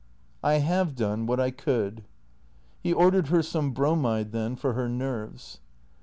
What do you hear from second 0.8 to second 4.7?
done what I could." He ordered her some bromide then,